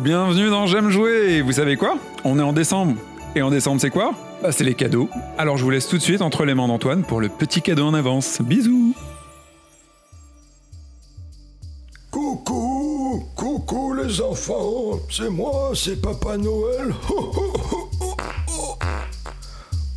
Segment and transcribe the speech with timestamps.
[0.00, 1.40] bienvenue dans J'aime jouer.
[1.42, 1.96] Vous savez quoi?
[2.24, 2.96] On est en décembre.
[3.36, 4.12] Et en décembre, c'est quoi?
[4.42, 5.08] Bah, c'est les cadeaux.
[5.38, 7.84] Alors je vous laisse tout de suite entre les mains d'Antoine pour le petit cadeau
[7.86, 8.40] en avance.
[8.40, 8.94] Bisous.
[12.10, 16.94] Coucou, coucou les enfants, c'est moi, c'est Papa Noël.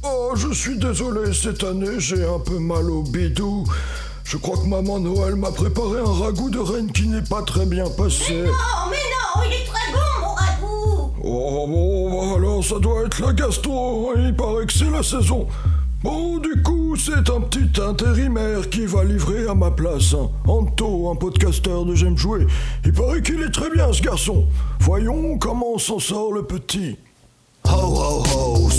[0.09, 3.65] Oh, je suis désolé, cette année j'ai un peu mal au bidou.
[4.23, 7.65] Je crois que Maman Noël m'a préparé un ragoût de reine qui n'est pas très
[7.65, 8.43] bien passé.
[8.43, 8.97] Non, mais
[9.37, 14.11] non, il est très bon, mon ragoût Oh bon, alors ça doit être la gastro,
[14.17, 15.47] il paraît que c'est la saison.
[16.03, 20.13] Bon, du coup, c'est un petit intérimaire qui va livrer à ma place.
[20.13, 20.29] hein.
[20.47, 22.45] Anto, un podcasteur de J'aime jouer.
[22.85, 24.45] Il paraît qu'il est très bien ce garçon.
[24.79, 26.97] Voyons comment s'en sort le petit.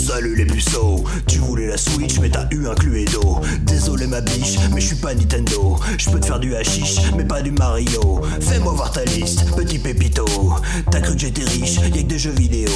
[0.09, 1.03] Salut les puceaux.
[1.27, 3.41] Tu voulais la Switch mais t'as eu un Cluedo.
[3.61, 5.79] Désolé ma biche, mais je suis pas Nintendo.
[5.99, 8.19] Je peux te faire du hashish, mais pas du Mario.
[8.41, 10.25] Fais-moi voir ta liste, petit pépito.
[10.89, 12.71] T'as cru que j'étais riche, y'a que des jeux vidéo.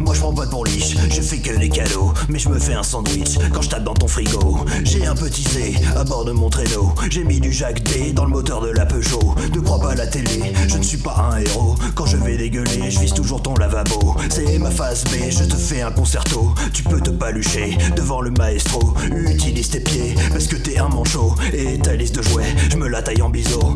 [0.00, 2.14] Moi je prends pas pour liche, je fais que des cadeaux.
[2.30, 4.64] Mais je me fais un sandwich quand je tape dans ton frigo.
[4.82, 6.94] J'ai un petit C à bord de mon traîneau.
[7.10, 9.34] J'ai mis du Jacques D dans le moteur de la Peugeot.
[9.54, 11.74] Ne crois pas à la télé, je ne suis pas un héros.
[11.94, 14.16] Quand je vais dégueuler, je vise toujours ton lavabo.
[14.30, 18.30] C'est ma phase B, je te fais un concerto Tu peux te palucher devant le
[18.30, 18.94] maestro.
[19.10, 21.34] Utilise tes pieds parce que t'es un manchot.
[21.52, 23.74] Et ta liste de jouets, je me la taille en biseau.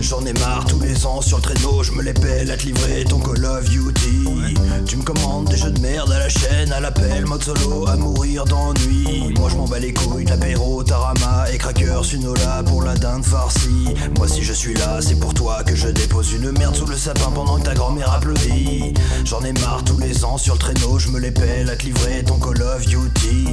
[0.00, 1.82] J'en ai marre tous les ans sur le traîneau.
[1.82, 4.54] Je me les pèle à te livrer ton Call of Duty.
[4.86, 7.96] Tu me commandes des jeux de merde à la chaîne À l'appel, mode solo, à
[7.96, 9.34] mourir d'ennui.
[9.38, 13.94] Moi je m'en bats les couilles l'apéro, Tarama et Cracker Sunola pour la dinde farcie
[14.28, 17.30] si je suis là, c'est pour toi que je dépose une merde sous le sapin
[17.34, 21.08] Pendant que ta grand-mère applaudit J'en ai marre tous les ans sur le traîneau Je
[21.08, 23.46] me les pèle à te livrer ton Call of Duty.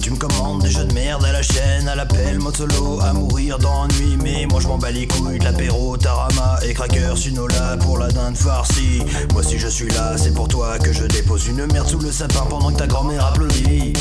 [0.00, 3.12] Tu me commandes des jeux de merde à la chaîne À l'appel, mode solo, à
[3.12, 4.16] mourir d'ennui.
[4.22, 8.08] Mais moi je m'en bats les couilles de l'apéro, Tarama et Cracker Sunola pour la
[8.08, 9.02] dinde farcie.
[9.32, 12.12] Moi si je suis là, c'est pour toi que je dépose une merde sous le
[12.12, 13.92] sapin Pendant que ta grand-mère applaudit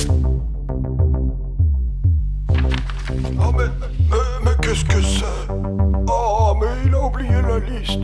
[4.72, 5.54] qu'est-ce que c'est
[6.08, 8.00] Oh mais il a oublié la liste.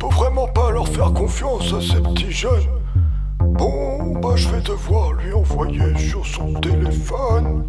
[0.00, 2.66] Faut vraiment pas leur faire confiance à ces petits jeunes.
[3.38, 7.64] Bon, bah je vais devoir lui envoyer sur son téléphone.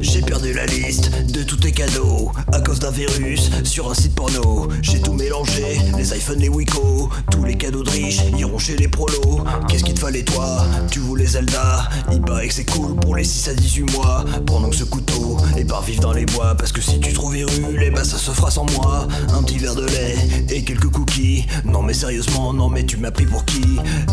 [0.00, 4.14] J'ai perdu la liste de tous tes cadeaux à cause d'un virus sur un site
[4.14, 4.68] porno.
[4.82, 8.88] J'ai tout mélangé, les iPhones, les Wiko, tous les cadeaux de riches iront chez les
[8.88, 9.44] prolos.
[9.68, 10.64] Qu'est-ce qu'il te fallait toi?
[10.90, 11.88] Tu voulais Zelda?
[12.12, 14.24] Il paraît que c'est cool pour les 6 à 18 mois.
[14.46, 17.34] Prends donc ce couteau et pars vivre dans les bois parce que si tu trouves
[17.34, 19.06] virule, eh bah ça se fera sans moi.
[19.32, 20.16] Un petit verre de lait
[20.50, 21.46] et quelques cookies.
[21.64, 23.62] Non mais sérieusement, non mais tu m'as pris pour qui?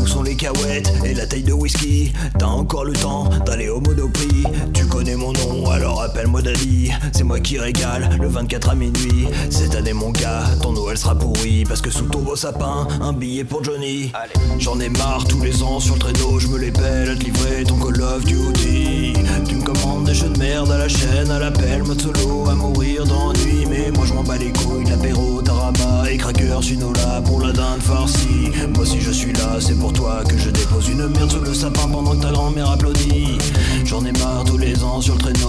[0.01, 2.13] Où sont les cahuètes et la taille de whisky?
[2.38, 4.44] T'as encore le temps d'aller au Monoprix.
[4.73, 6.91] Tu connais mon nom, alors appelle-moi Daddy.
[7.13, 9.28] C'est moi qui régale le 24 à minuit.
[9.50, 11.63] Cette année, mon gars, ton Noël sera pourri.
[11.68, 14.12] Parce que sous ton beau sapin, un billet pour Johnny.
[14.59, 17.23] J'en ai marre tous les ans sur le traîneau, je me les pèle à te
[17.23, 19.13] livrer ton Call of Duty.
[19.47, 22.56] Tu me commandes des jeux de merde à la chaîne, à l'appel, mode solo, à
[22.56, 23.66] mourir d'ennui.
[23.69, 27.81] Mais moi je m'en bats les couilles, l'apéro, Tarama et Cracker, Sunola pour la dinde
[27.81, 28.51] farcie.
[28.75, 31.53] Moi si je suis là, c'est pour toi que je dépose une merde sous le
[31.53, 33.38] sapin pendant que ta grand-mère applaudit.
[33.85, 35.47] J'en ai marre tous les ans sur le traîneau,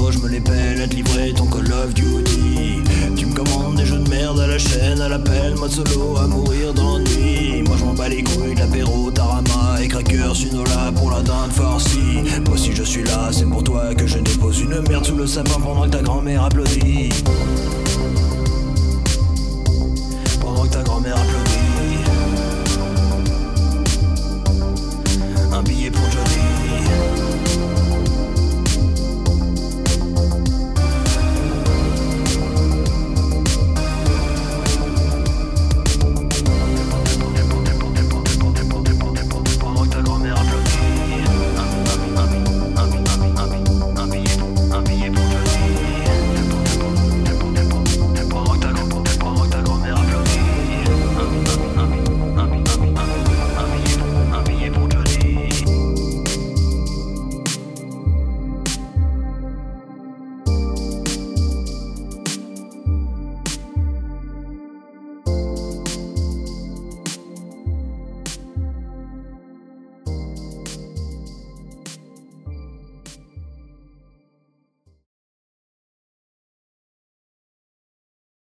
[5.56, 7.62] mode solo, à mourir d'ennui.
[7.66, 12.22] Moi je m'en bats les couilles, l'apéro, Tarama et Cracker, Sunola pour la dinde farcie.
[12.46, 15.26] Moi si je suis là, c'est pour toi que je dépose une merde sous le
[15.26, 17.10] sapin pendant que ta grand-mère applaudit.